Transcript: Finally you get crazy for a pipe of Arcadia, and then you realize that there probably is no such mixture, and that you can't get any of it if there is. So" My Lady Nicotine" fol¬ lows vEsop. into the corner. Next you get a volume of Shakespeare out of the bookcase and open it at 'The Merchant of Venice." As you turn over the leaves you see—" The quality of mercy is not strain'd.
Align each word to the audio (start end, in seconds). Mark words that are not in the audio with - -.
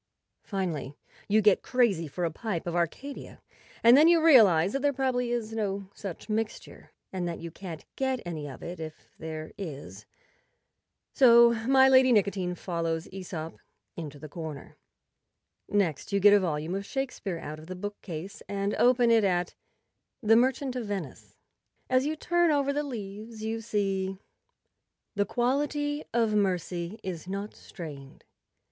Finally 0.41 0.95
you 1.27 1.43
get 1.43 1.61
crazy 1.61 2.07
for 2.07 2.25
a 2.25 2.31
pipe 2.31 2.65
of 2.65 2.75
Arcadia, 2.75 3.39
and 3.83 3.95
then 3.95 4.07
you 4.07 4.19
realize 4.19 4.73
that 4.73 4.81
there 4.81 4.91
probably 4.91 5.29
is 5.29 5.53
no 5.53 5.91
such 5.93 6.27
mixture, 6.27 6.91
and 7.13 7.27
that 7.27 7.37
you 7.37 7.51
can't 7.51 7.85
get 7.95 8.19
any 8.25 8.49
of 8.49 8.63
it 8.63 8.79
if 8.79 9.11
there 9.19 9.51
is. 9.59 10.07
So" 11.13 11.53
My 11.67 11.87
Lady 11.87 12.11
Nicotine" 12.11 12.55
fol¬ 12.55 12.81
lows 12.81 13.07
vEsop. 13.09 13.59
into 13.95 14.17
the 14.17 14.27
corner. 14.27 14.75
Next 15.69 16.11
you 16.11 16.19
get 16.19 16.33
a 16.33 16.39
volume 16.39 16.73
of 16.73 16.83
Shakespeare 16.83 17.37
out 17.37 17.59
of 17.59 17.67
the 17.67 17.75
bookcase 17.75 18.41
and 18.49 18.73
open 18.79 19.11
it 19.11 19.23
at 19.23 19.53
'The 20.23 20.35
Merchant 20.35 20.75
of 20.75 20.87
Venice." 20.87 21.37
As 21.91 22.07
you 22.07 22.15
turn 22.15 22.49
over 22.49 22.73
the 22.73 22.81
leaves 22.81 23.43
you 23.43 23.61
see—" 23.61 24.17
The 25.15 25.27
quality 25.27 26.03
of 26.11 26.33
mercy 26.33 26.97
is 27.03 27.27
not 27.27 27.53
strain'd. 27.53 28.23